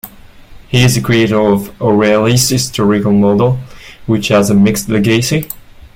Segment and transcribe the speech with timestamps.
[0.67, 3.59] He is the creator of the O'Rahilly's historical model
[4.07, 5.47] which has a mixed legacy.